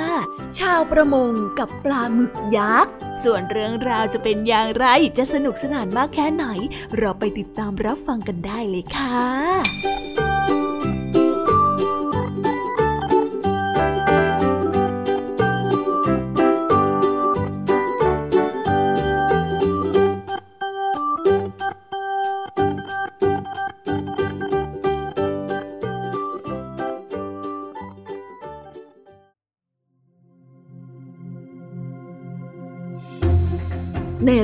[0.60, 4.86] ชาวประมงกับปลาหมึกยักษ์ ส่วนเรื่องราวจะเป็นอย่างไร
[5.18, 6.46] จะสนุกสนานมากแค่ไหน
[6.98, 10.29] เราไปติดตามรับฟังกันได้เลยค่ะ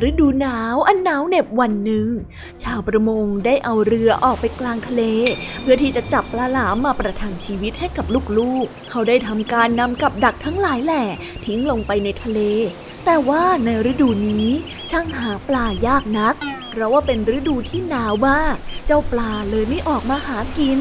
[0.10, 2.08] ฤดูหนาวอันหนาวเหน็บวันหนึ่ง
[2.64, 5.02] ชาวประมงได้เอาเรือออกไปกลางทะเล
[5.62, 8.06] เพื่อที่จะจับปลาหลามมาประทังชีวิตให้กับ
[8.38, 11.04] ลูกๆ เขาได้ทำการนำกับดักทั้งหลายแหล่
[11.46, 12.40] ทิ้งลงไปในทะเล
[13.06, 14.50] แต่ว่าในฤดูนี้
[14.90, 16.36] ช่างหาปลายากนัก
[16.70, 18.56] เพราะว่าเป็นฤดูที่หนาวมาก
[18.86, 20.80] เจ้าปลาเลยไม่ออกมาหากิน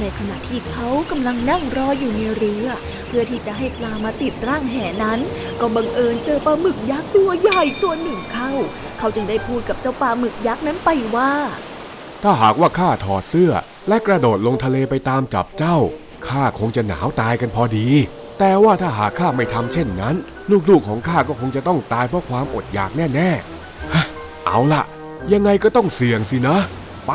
[0.00, 2.66] ในขณะที่เขากำลังนั่งรออยู่ในเรือ
[3.06, 5.18] เพื่อที่จะให้ปลามาติดร่างแหนั้น
[5.60, 8.52] ก็บังเอิญเจอปลาหมึกยักษ์ตัวใหญ่ตัวหนึ่งเข้า
[8.98, 11.32] เขาจึงได้พูดกับเจ้าปลาหมึกยักษ์นั้นไปว่า
[12.22, 13.52] ถ้าหากว่าข้าถอดเสื้อ
[13.88, 15.76] และกระโดดลงทะเลไปตามจับเจ้า
[16.28, 17.86] ข้าคงจะหนาวตายกันพอดี
[18.38, 20.14] แต่ว่าถ้าหากข้าไม่ทำเช่นนั้น
[20.70, 24.82] ลูกๆของข้าก็คงจะต้องตายเพราะความอดอยากแน่ๆเอาล่ะ
[25.32, 26.56] ยังไงก็ต้องเสี่ยงสินะ
[27.06, 27.12] ไป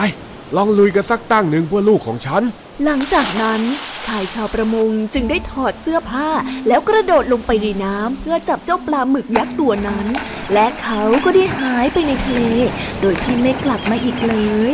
[0.55, 2.43] ลองลุยกันสักตั้งหนึ่งเพื่อลูกของฉัน
[2.85, 3.61] หลังจากนั้น
[4.05, 6.29] ชายชาวประมงจึงได้ถอดเสื้อผ้า
[6.67, 10.07] แล้วกระโดดลงไปในน้ำเพื่อจับเจ้าปลาหมึกยักษ์ตัวนั้น
[10.53, 12.41] และเขาก็ได้หายไปในทะเล
[13.01, 14.35] โดยที่ไม่กลับมาอีกเล
[14.71, 14.73] ย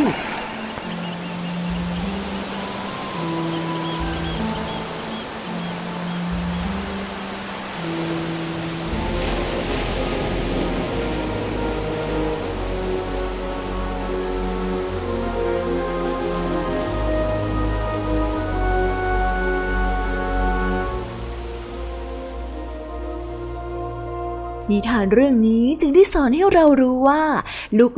[24.70, 27.24] นิทานเรื่องนี้จึงได้สอนให้เรารู้ว่า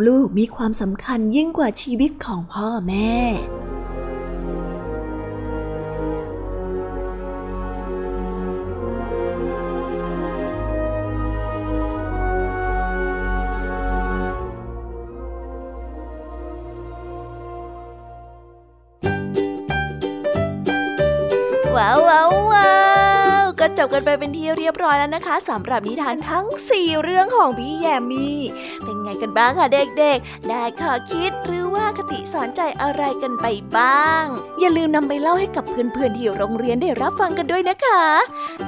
[0.06, 3.16] ลูกๆมีความสำคัญยิ่งกว่าชีวิตของพ่อแม่
[24.20, 28.38] เป็นที่เรียบร้อยแล้วนะคะสำหรับนิทานทั้ง 4 เรื่องของพี่แยมมี่
[28.84, 34.24] เป็นไงกันบ้างคะเด็กๆ ได้ข้อคิดหรือว่าคติสอนใจอะไรกันไปบ้าง
[34.60, 38.02] อย่าลืมนำไปเล่าให้กับเพื่อนๆที่โรงเรียนได้รับฟังกันด้วยนะคะ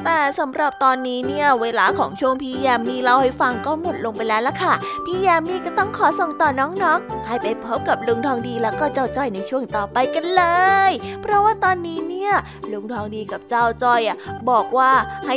[0.04, 10.44] แต่สำหรับตอนนี้เนี่ยเวลาของช่วงพี่แยมมี่เล่าให้ฟังก็หมดลงไปแล้วล่ะค่ะ พี่แยมมี่ก็ต้องขอส่งต่อน้องๆ ให้ไปพบกับลุงทองดีแล้วก็เจ้าจ้อยในช่วงต่อไปกันเล
[10.90, 12.32] ย เพราะว่าตอนนี้เนี่ย
[12.72, 14.16] ลุงทองดีกับเจ้าจ้อยอะ
[14.50, 14.92] บอกว่า
[15.26, 15.36] ให้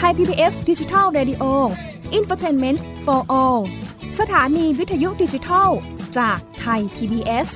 [0.00, 1.44] ไทย PBS ดิจิทัล Radio
[2.18, 3.60] Infotainment for All
[4.18, 5.68] สถานีวิทยุดิจิทัล
[6.18, 7.48] จากไทย PBS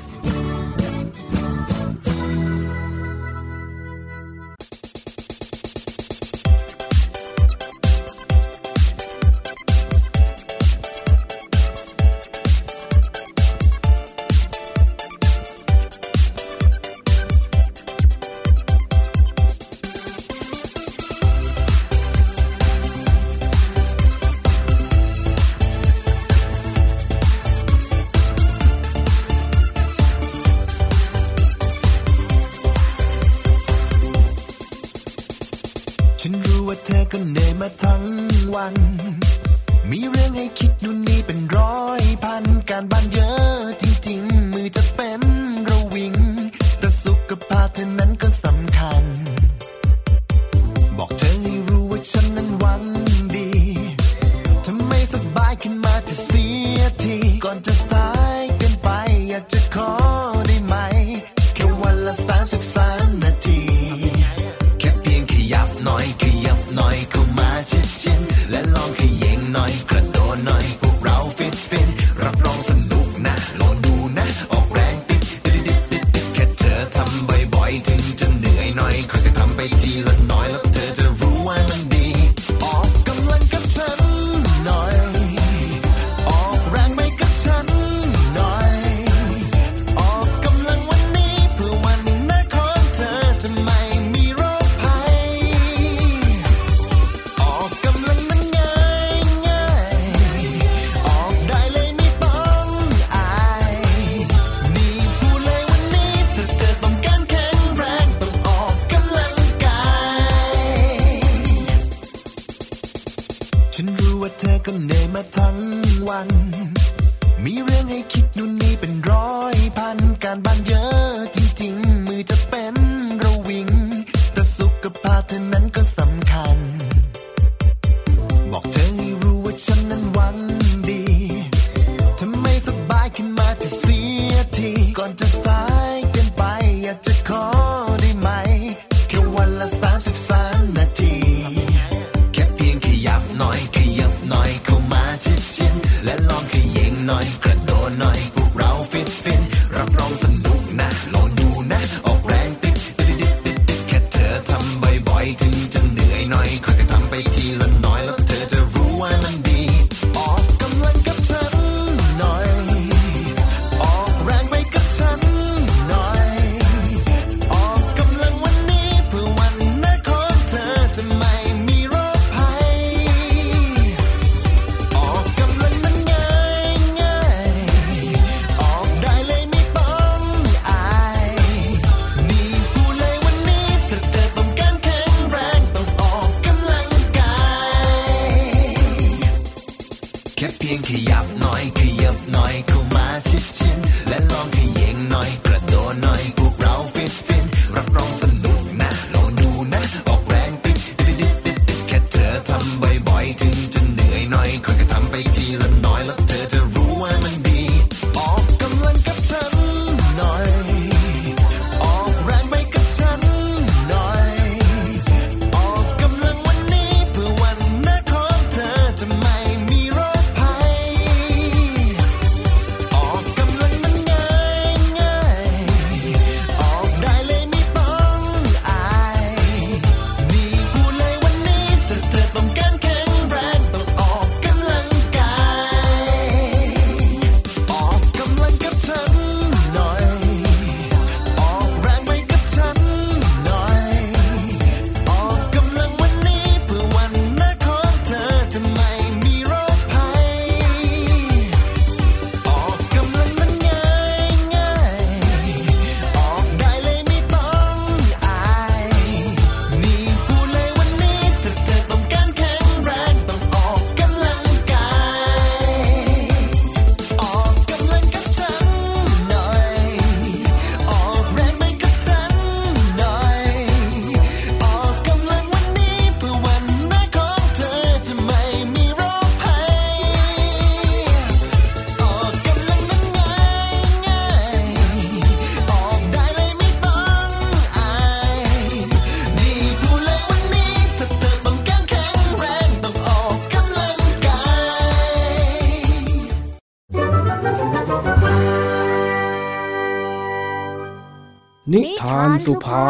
[204.32, 205.81] หนื่อยหน่อยค่อยๆทำไปทีละ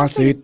[0.02, 0.36] าษิต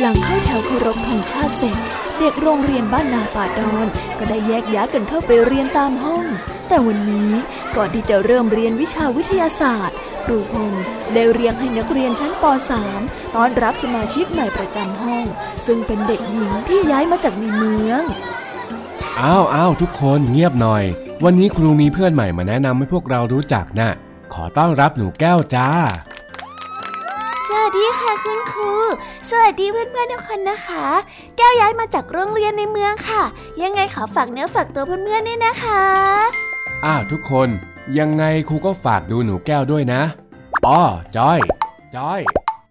[0.00, 1.76] หลังเข้าแถวเคารพธงชาติเสร็จ
[2.18, 3.86] เด็กโรงเรียนบ้านนาป่าดอน
[4.18, 6.24] ก็ได้แยกย้ายกันเข้าไปเรียนตามห้อง
[6.68, 7.32] แต่วันนี้
[7.76, 10.74] ก่อนที่จะเริ่มเรียนวิชาวิทยาศาสตร์ครูพล
[11.14, 12.44] ได้เรียงให้นักเรียนชั้นป
[12.88, 15.24] .3 ต้อนรับสมาชิกใหม่ประจำห้อง
[15.66, 18.02] ซึ่งเป็นเด็กหญิงที่ย้ายมาจากในเมือง
[19.22, 20.84] อ้าวอ้าวทุกคนเงียบหน่อย
[21.24, 23.90] วันนี้ครูมีเพื่อนใหม่มาแนะนำให้พวกเรารู้จักนะ่ะ
[24.32, 25.68] ขอต้อนรับหนูแก้วจ้า
[27.46, 28.72] สวัสดีค่ะคุณครู
[29.30, 30.86] สวัสดีเพื่อนๆทุกคนนะคะ
[31.36, 33.22] แก้วย้ายมาจากโรงเรียนในเมืองค่ะ
[33.62, 35.84] ยังไงขอฝากเนื้อฝากตัวเพื่อนๆด้วยนะคะ
[36.84, 37.48] อ้าวทุกคน
[37.98, 40.02] ยังไงครูก็ฝากดูหนูแก้วด้วยนะ
[40.66, 40.82] อ้อ
[41.16, 41.38] จอย
[41.96, 42.20] จอย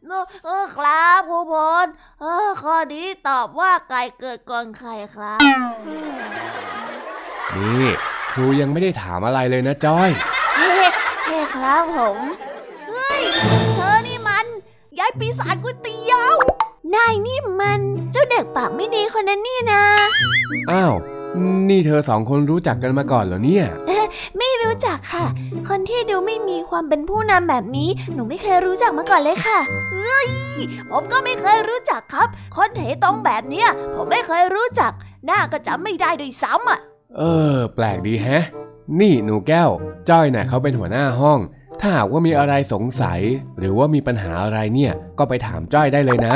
[0.09, 1.53] เออเออครับครูพ
[1.85, 1.87] ล
[2.21, 5.39] เออข้อนี้ตอบว่าไก่เกิดก่อนไข่ครับ
[7.55, 7.87] นี่
[8.31, 10.09] ครูยังไม่ได้ถามอะไรเลยนะจอย
[10.57, 10.73] เฮ้
[11.25, 12.17] เฮ้ครับผม
[12.89, 13.21] เฮ้ย
[13.75, 14.45] เธอนี่มัน
[14.99, 16.35] ยายปีศาจก๋วยเตี๋ยว
[16.95, 17.81] นายนี่มัน
[18.11, 19.83] เจ้าเด็กปากไม่ดีคนนั้นนี่นะ
[20.71, 20.93] อ้าว
[21.69, 24.05] นี่เธอสองคนรู้จักกันมาก่อนเหรอเนี่ยเอ๊ะ
[24.37, 25.25] ไม่รู้จักค่ะ
[25.67, 29.59] คนที่ดูไม่มีความเป็นผู้นำแบบนี้ หนูไม่เคยรู้จักมาก่อนเลยค่ะ
[29.93, 30.29] เฮ้ย
[30.91, 34.91] ผมก็ไม่เคยรู้จักครับ คนเหตรงแบบเนี้ย ผมไม่เคยรู้จัก
[35.25, 36.79] หน้าก็จำไม่ได้ด้วยซ้ำอะ
[37.17, 37.21] เอ
[37.53, 38.43] อ แปลกดีแฮะ
[38.99, 39.69] นี่หนูแก้ว
[40.09, 41.39] จ้อยน่ะเขาเป็นหัวหน้าห้อง
[41.79, 43.21] ถ้าหากว่ามีอะไรสงสัย
[43.59, 46.35] หรือว่ามีปัญหาอะไรเนี่ย ก็ไปถามจ้อยได้เลยนะ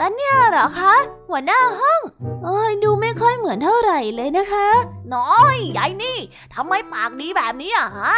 [0.00, 0.94] ตอนเนี้ยเหรอคะ
[1.28, 2.00] หัวหน้าห้อง
[2.44, 4.68] เอ้ยดูไม่ค่อยเหมือนเท่าไหร่เลยนะคะ
[5.14, 6.18] น้อยยายนี่
[6.54, 8.14] ทำไมปากดีแบบนี้อะฮะ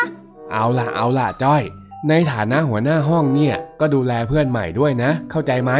[0.52, 1.62] เอาล่ะเอาล่ะจ้อย
[2.08, 5.72] ในฐานะหัวหน้าห้องเนี่ย ก็ดูแลเพื่อนใหม่ด้วยนะ เข้าใจไหม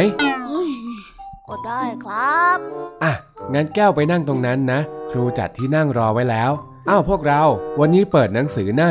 [1.47, 2.57] ก็ได้ครับ
[3.03, 3.13] อะ
[3.53, 4.79] งั้นแก้วไปนั่งตรงนั้นนะ
[5.11, 6.51] ครูจัดที่นั่งรอไว้แล้ว
[6.89, 7.41] อ้าวพวกเรา
[7.79, 8.89] วันนี้เปิดหนังสือหน้า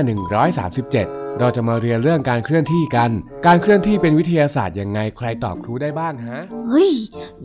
[0.62, 3.10] 137 เราจะมาเรียนเรื่องการเคลื่อนที่กัน
[3.46, 6.90] การเคลื่อนที่เป็นวิทยาศาสตร์ยังไงใครตอบครูได้บ้างฮะ เฮ้ย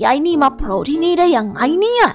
[0.03, 2.05] ยายนี่มาโผล่ที่นี่ได้อย่างไงเนี่ย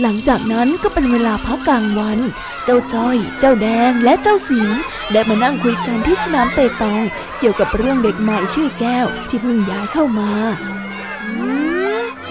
[0.00, 2.18] หลังจากนั้นก็เป็นเวลาพักกลางวัน
[2.64, 4.78] เจ้าจ้อย เจ้าแดง และเจ้าสิงห์
[5.12, 7.02] ได้มานั่งคุยกันที่สนามเปตอง
[7.38, 10.32] เกี่ยวกับเรื่องเด็กใหม่ชื่อแก้วที่เพิ่งย้ายเข้ามา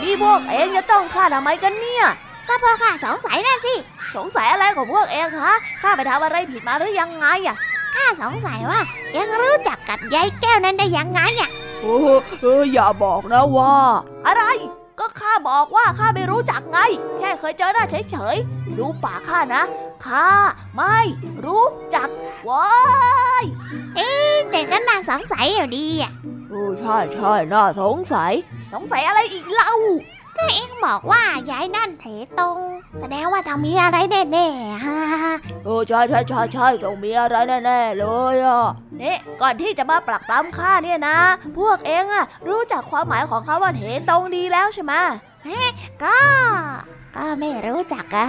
[0.01, 2.05] นี่พวกเองจะต้องข้าทำไมกันเนี่ย
[2.47, 3.75] ก็เพราะข้าสงสัยนะสิ
[4.15, 7.57] สงสัยอะไรของพวกเองฮะ ข้าไปทำอะไรผิดมาหรือยังไงอะ
[7.93, 8.81] ข้าสงสัยว่า
[9.11, 11.49] เองรู้จักกับยายแก้วนั้นได้ยังไงอะ
[11.81, 11.97] โอ้
[12.41, 13.75] เอออย่าบอกนะว่า
[14.27, 14.43] อะไร
[14.99, 16.79] ก็ข้าบอกว่าข้าไม่รู้จักไง
[17.19, 19.63] แค่เคยเจอหน้าเฉยๆดูปากข้านะ
[20.05, 20.29] ข้า
[20.75, 20.97] ไม่
[21.45, 21.65] รู้
[21.95, 22.09] จัก
[22.49, 22.71] ว้า
[23.43, 23.45] ย
[24.51, 26.11] แต่ก็น่าสงสัยอยู่ดีอะ
[26.49, 28.33] เออใช่ใช่น่าสงสัย
[28.73, 29.73] สงสัยอะไรอีกเล่า
[30.37, 32.05] ก็เองบอกว่ายายนั่นเถ
[32.39, 32.57] ตรง
[32.99, 34.99] แสดงว่าต้องมีอะไรแน่ๆฮ่า
[35.65, 38.67] เออใช่ใช่ใช่ใช่ต้องมีอะไรแน่ๆเลยอะ
[39.01, 41.17] นี่ก่อนที่จะมาปลักปล้ำข้าเนี่ยนะ
[41.57, 44.93] พวกเองอะรู้จักความหมายของคำว่าเหตรงดีแล้วใช่ไหม
[46.03, 46.17] ก็
[47.15, 48.25] ก็ไม่รู้จักอะ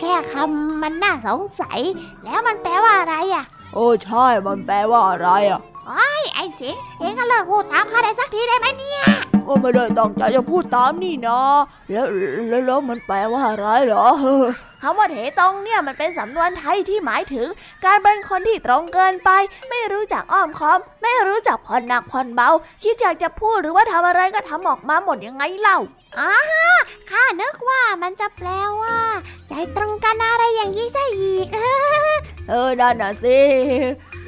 [0.00, 1.80] แค่คำมันน่าสงสัย
[2.24, 3.44] แล้วมันแปลว่าอะไรอะ
[3.74, 9.00] โอ้ใช่มันแปลว่าอะไรอะ ไอ้ไอ้สิงเองก็เลิกพูดตามข้าได้สักทีได้ไหมเนี่ย
[9.46, 11.42] ก็ไม่ได้ตั้งใจจะพูดตามนี่นะ
[11.90, 12.06] แล้ว
[12.48, 14.06] แล้วแล้วมันแปลว่าอะไรเหรอ
[14.82, 17.48] คำว่าเถตรงเนี่ยมันเป็นสำนวนไทยที่หมายถึง
[17.84, 19.30] การเป็นคนที่ตรงเกินไป
[19.70, 22.50] ไม่รู้จักอ้อมค้อม ไม่รู้จักผ่อนหนักผ่อนเบา
[22.82, 25.78] คิดอยากจะพูดหรือว่าทำอะไรก็ทำออกมาหมดยังไงเล่า
[26.18, 26.32] อ๋อ
[27.10, 28.48] ข้านึกว่ามันจะแปล
[28.82, 28.98] ว่า
[29.48, 31.46] ใจตรงกันอะไรอย่างนี้ซะอีก
[32.48, 33.38] เออนั่นน่ะสิ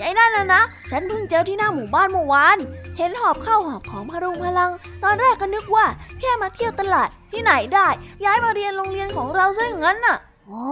[0.01, 2.59] ยายนั่นนะนะ ฉันเพิ่งเจอที่หน้าหมู่บ้านเมื่อวาน
[2.99, 4.71] เห็นหอบเข้าวหอบของพรุงพลัง
[5.03, 5.87] ตอนแรกก็นึกว่า
[6.21, 7.89] แค่มาเที่ยวตลาดที่ไหนได้
[8.25, 10.17] ย้ายมาเรียนโรงเรียนของเราซะอย่างนั้นน่ะ
[10.47, 10.65] โอ้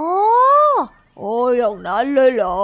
[1.18, 2.60] โอ้ยอย่างนั้นเลยเหรอ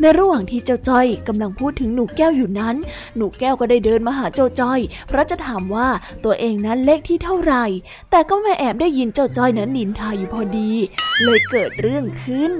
[0.00, 2.76] ในระหว่างที่เจ้าจ้อยกำลังพูดถึงหนูแก้วอยู่นั้น
[3.16, 5.88] หนูแก้วก็ได้เดินมาหาเจ้าจ้อย เพราะจะถามว่า
[6.24, 7.64] ตัวเองนั้นเลขที่เท่าไหร่
[8.10, 10.70] แต่ก็ไม่แอบได้ยินเจ้าจ้อยนั้นนินทาอยู่พอดี
[11.24, 12.52] เลยเกิดเรื่องขึ้น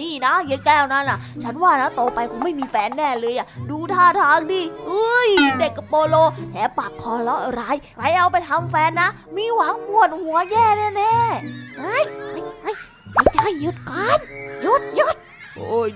[0.00, 6.16] นี่นะยายแก้วนั่นน่ะ ฉันว่านะโตไปคงไม่มีแฟนแน่เลยอะ ดูท่าทางดิเอ้ย เด็กกับโปโล
[6.52, 10.66] แถมปากคอเลาะร้ายใครเอาไปทำแฟนนะ มีหวังปวดหัวแย่
[10.96, 12.76] แน่ๆเฮ้ยเฮ้ยเฮ้ย
[13.12, 14.18] ไอ้จ้อยหยุดก่อน
[14.62, 15.16] หยุดหยุด
[15.56, 15.90] โอ้ย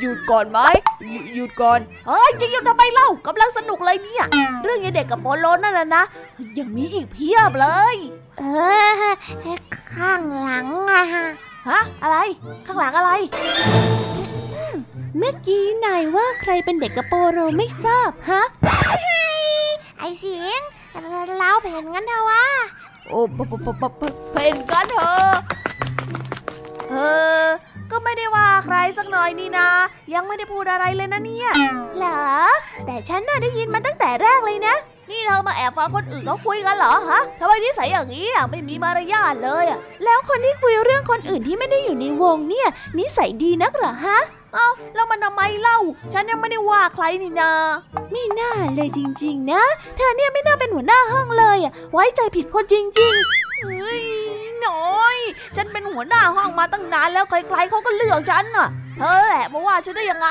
[0.00, 0.58] หยุดก่อนไหม
[1.10, 4.24] หยุหยุดก่อนเฮ้ยจะหยุดทำไมเล่ากำลังสนุกเลยเนี่ย
[4.62, 6.04] เรื่องยายเด็กกับโปโลนั่นนะนะ
[6.58, 7.96] ยังมีอีกเพียบเลย
[8.38, 8.42] เอ
[9.00, 9.06] อ
[9.92, 11.04] ข้างหลังอะ
[11.68, 12.16] ฮะ อะไร
[12.66, 13.10] ข้างหลังอะไร
[15.18, 18.42] เมื่อกี้นายว่าใครเป็นเด็กกระโปโรไม่ทราบฮะ
[19.98, 20.60] ไอ้เสียง
[21.38, 22.44] เราเห็นงั้นเถอะวะ
[23.08, 25.32] โอ้ปะปะปะปะปะเพ่นกันเถอะ
[26.90, 26.94] เอ
[27.44, 27.46] อ
[27.90, 29.68] ก็ไม่ได้ว่าใครสักหน่อยนี่นา
[30.14, 31.50] ยังไม่ได้พูดอะไรเลยนะเนี่ย
[31.98, 32.24] เหรอ
[32.86, 34.74] แต่ฉันน่ะได้ยินมาตั้งแต่แรกเลยนะ
[35.12, 44.18] นี่เธอมาแอบฟังคนอื่นเขาคุยกันเหรอฮะทำไมนิสัยอย่างนี้อะไม่มีมารยาทเลยอะแล้วคนที่คุยเรื่องคนอื่นที่ไม่ได้อยู่ในวงเนี่ย นิสัยดีนักเหรอฮะ
[44.54, 45.78] เอ้าแล้วมันทำไมเล่า
[46.12, 47.52] ฉันยังไม่ได้ว่าใครนี่นา
[48.12, 49.62] ไม่น่าเลยจริง ๆ นะ
[49.96, 54.04] เธอเนี่ยไม่น่าเป็นหัวหน้าห้องเลยอะไว้ใจผิดคนจริงๆเฮ้ย
[54.66, 55.16] น้อย
[55.56, 60.26] ฉันเป็นหัวหน้าห้องมาตั้งนานแล้วใครๆเขาก็เลือกฉันน่ะ เธอแหละมาว่าฉันได้ยังไง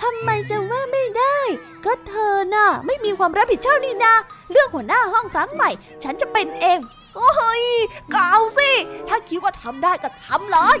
[0.00, 1.38] ทำไมจะว่าไม่ได้
[1.84, 4.14] ก็เธอน่ะ ไม่มีความรับผิดชอบนี่นา
[4.50, 5.70] เรื่องหัวหน้าห้องครั้งใหม่
[6.02, 6.78] ฉันจะเป็นเอง
[7.16, 7.30] โอ้
[7.62, 7.64] ย
[8.14, 8.70] กเอาสิ
[9.08, 10.78] ถ้าคิดว่าทำได้ก็ทำเลย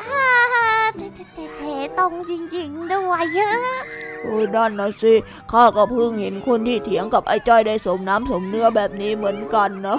[0.00, 1.62] เทเทเทเท
[1.98, 3.82] ตรงจริงๆด้วยเยอะ
[4.22, 5.14] เออนั่นนะสิ
[5.52, 9.96] ข้าก็เพิ่งเห็นคนที่เถียงกับไอ้จ้อยได้สมน้ำสมเนื้อแบบนี้เหมือนกันนะ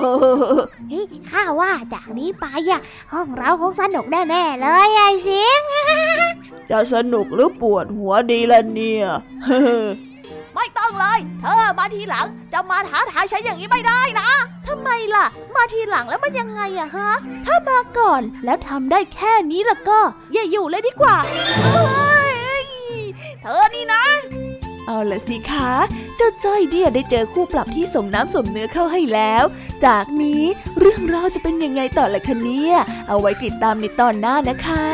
[0.89, 2.81] เฮ้ยข้าว่าจากนี้ไปอะ
[3.13, 5.61] ห้องเราคงสนุกแน่ๆเลยไอ้เสียง
[6.69, 9.05] จะสนุกหรือปวดหัวดีล่ะเนี่ย
[10.59, 14.29] ไม่ต้องเลย เธอมาทีหลังจะมาท้าทายฉันอย่างนี้ไม่ได้นะ
[14.67, 17.11] ทำไมล่ะ มาทีหลังแล้วมันยังไงอะฮะ
[17.45, 19.99] ถ้ามาก่อนแล้วทำได้แค่นี้ล่ะก็
[20.33, 21.15] อย่าอยู่เลยดีกว่า
[21.59, 22.67] เฮ้ย
[23.41, 24.03] เธอนี่นะ
[24.85, 25.71] เอาละสิคะ
[26.17, 29.43] เจ้าจ้อยเนี่ยได้เจอคู่ปรับที่สมน้ำสมเนื้อเข้าให้แล้ว
[29.85, 30.43] จากนี้
[30.79, 32.75] เรื่องราวจะเป็นยังไงต่อล่ะคะเนี่ย
[33.07, 34.85] เอาไว้ติดตามในตอนหน้านะคะ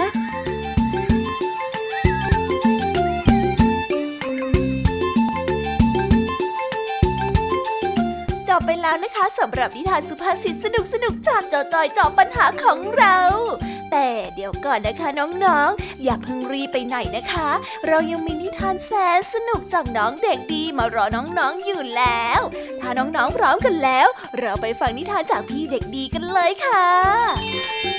[8.81, 13.17] แล้วนะคะสำหรับนิทานสุภาษิตสนุกสนุกจากจอจอยจอบปัญหาของเรา
[13.91, 17.49] แต่เดี๋ยวก่อนนะคะน้องๆ อย่าเพิ่งรีบไปไหนนะคะ
[17.87, 22.41] เรายังมีนิทานแสนสนุกจากน้องเด็กดีมารอน้องๆอยู่แล้ว
[22.81, 24.07] ถ้าน้องๆพร้อมกันแล้ว
[24.39, 27.94] เราไปฟังนิทานจากพี่เด็กดีกันเลยค่ะ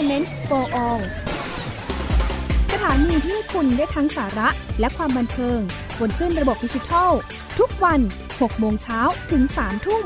[0.00, 1.02] Infotainment for All
[2.72, 4.48] สถานีที่คุณได้ทั้งสาระ
[4.80, 5.58] และความบันเทิง
[6.00, 7.10] บนขึ้นระบบดิจิทัล
[7.58, 10.04] ทุกวัน 6 โมงเช้าถึง 3 ทุ่ม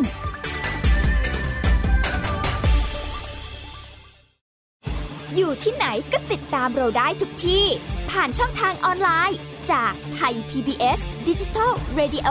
[5.35, 7.65] อยู่ที่ไหนก็ติดตามเราได้ทุกที่
[8.11, 9.39] ผ่านช่องทางออนไลน์
[9.73, 12.31] จากไทย PBS Digital Radio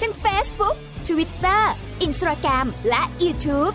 [0.00, 0.76] ทั้ง Facebook
[1.08, 1.62] Twitter
[2.06, 3.74] Instagram และ YouTube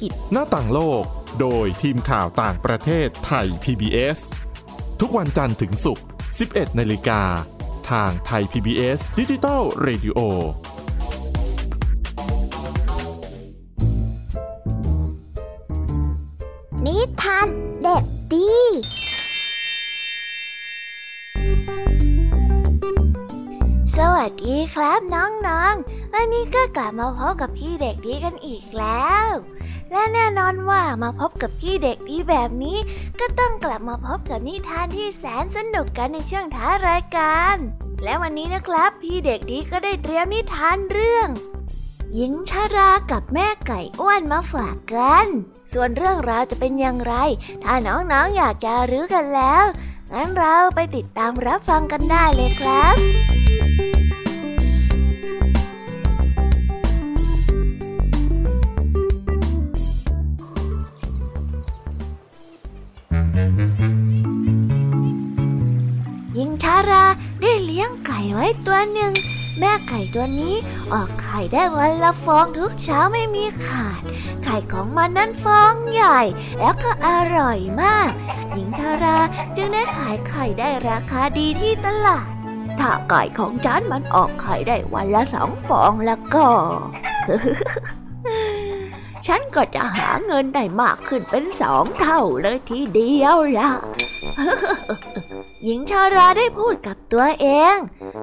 [0.00, 1.04] กิจ หน้าต่างโลก
[1.40, 4.18] โดยทีมข่าวต่างประเทศไทย PBS
[5.00, 6.04] ทุกวันจันทร์ถึงศุกร์
[6.40, 7.22] 11 นาฬิกา
[7.90, 10.18] ทางไทย PBS ดิจิตอล Radio
[16.86, 17.46] นิทาน
[17.82, 18.52] เด็กดี
[23.96, 29.28] สวัสดีครับน้องๆ วันนี้ก็กลับมาพบกับพี่เด็กดีกันอีกแล้ว
[29.92, 32.78] และแน่นอนว่ามาพบกับพี่เด็กดีแบบนี้
[33.20, 37.56] ก็ต้องกลับมาพบกับนิทานที่แสนสนุกกันในช่วงท้ารายการ
[38.04, 41.28] และวันนี้นะครับ พี่เด็กดีก็ได้เตรียมนิทานเรื่อง
[42.14, 45.26] หญิงชารากับแม่ไก่อ้วนมาฝากกัน
[45.72, 47.14] ส่วนเรื่องราวจะเป็นอย่างไร
[47.64, 49.64] ถ้าน้องๆออยากจะรู้กันแล้ว
[50.12, 53.37] งั้นเราไปติดตามรับฟังกันได้เลยครับ
[66.38, 67.04] หญิงชารา
[67.42, 69.12] ได้เลี้ยงไก่ไว้ตัวหนึ่ง
[69.58, 70.54] แม่ไก่ตัวนี้
[70.92, 74.02] ออกไข่ได้วันละฟองทุกเช้าไม่มีขาด
[74.44, 76.20] ไข่ของมันนั้นฟองใหญ่
[76.58, 78.10] แล้วก็อร่อยมาก
[78.52, 79.18] หญิงชารา
[79.56, 82.30] จึงได้ขายไข่ได้ราคาดีที่ตลาด
[82.80, 86.46] ถ้าไก่ของฉันมันออกไข่ได้วันละสองฟองแล้วก็
[89.26, 93.70] ฉันก็จะหาเงินได้มากขึ้นเป็นสองเท่าเลยทีเดียวล่ะ
[95.64, 97.76] หญิงชาราได้พูดกับตัวเอง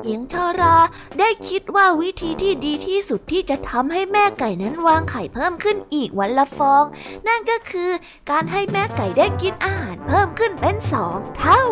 [0.05, 0.75] หญิงชารา
[1.19, 6.83] ได้คิดว่าวิธีที่ดีที่สุดที่จะทำให้แม่ไก่นั้นวางไข่เพิ่มขึ้นอีกวันละฟอง
[7.27, 7.91] นั่นก็คือ
[8.29, 11.63] การให้แม่ไก่ได้กินอาหารเพิ่มขึ้นเป็นสองเท่า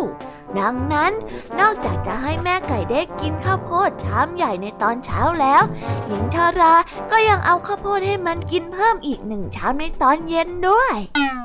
[0.60, 1.12] ดังนั้น
[1.60, 5.64] นอกจากจะให้แม่ไก่ได้กินข้าวโพดชามใหญ่ในตอนเช้าแล้ว
[6.08, 6.74] หญิงชารา
[7.12, 10.96] ก็ยังเอาข้าวโพดให้มันกินเพิ่มอีกหนึ่งชามในตอนเย็นด้วย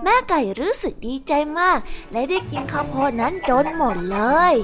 [0.04, 1.78] แม่ไก่รู้สึกดีใจมาก
[2.12, 4.20] และได้กินข้าวโพดนั้นจนหมดเล
[4.52, 4.54] ย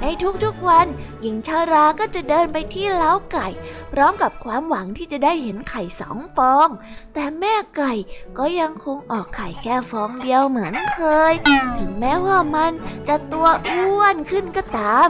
[0.00, 0.04] ใน
[0.44, 0.86] ทุกๆวัน
[1.20, 3.48] หญิงชาราก็จะเดินไปที่เล้าไก่
[3.92, 6.68] พร้อมกับความหวังที่จะได้เห็นไข่สองฟอง
[7.14, 7.92] แต่แม่ไก่
[8.38, 11.32] ก็ยังคงออกไข่แค่ฟองเดียวเหมือนเคย
[11.78, 12.72] ถึงแม้ว่ามัน
[13.08, 15.08] จะตัวอ้วนขึ้นก็ตาม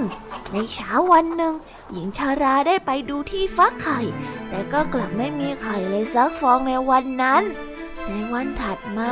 [0.53, 1.55] ในเช้าวันหนึ่ง
[1.93, 4.01] หญิงชาราได้ไปดูที่ฟักไข่
[4.49, 7.43] แต่ก็กลับไม่มีไข่เลยสักฟองในวันนั้น
[8.09, 9.11] ในวันถัดมา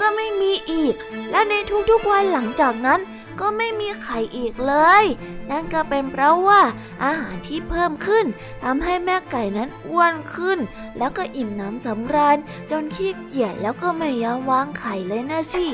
[0.00, 0.94] ก็ไม่มีอีก
[1.30, 1.54] และใน
[1.90, 3.00] ทุกๆวันหลังจากนั้น
[3.40, 5.04] ก็ไม่มีไข่อีกเลย
[5.50, 6.60] นั่นก็เป็นเพราะว่า
[7.04, 8.24] อาหารที่เพิ่มขึ้น
[8.62, 10.58] ทำให้แม่ไก่นั้นอ้วนขึ้น
[10.98, 12.36] แล้วก็อิ่มน้ำสำราญ
[12.70, 15.64] จนขี้เกียจแล้วก็ไม่ยอมวางไข่เลยนะสิ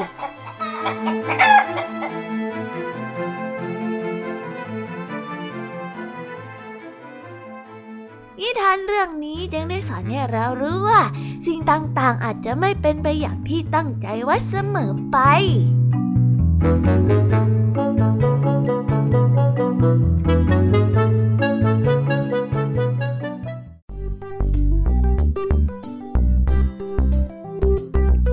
[8.44, 11.02] นิทานเรื่องนี้จึงได้สอนให้เรารู้ว่า
[11.46, 15.18] สิ่งต่างๆอาจจะไม่เป็นไปอย่างที่ตั้งใจไว้เสมอไป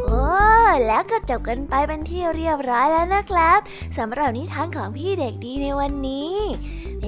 [0.05, 0.24] โอ้
[0.88, 3.59] แล้วก็จบกันไปเป็นที่เรียบร้อยแล้วนะครับ
[3.97, 6.36] สำหรับนิทานของพี่เด็กดีในวันนี้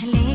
[0.00, 0.33] ทะเล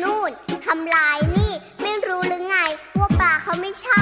[0.00, 0.30] นู่น
[0.66, 2.56] ทำลายนี่ ไม่รู้หรือไง
[2.98, 4.00] ว่าปลาเขาไม่ชอ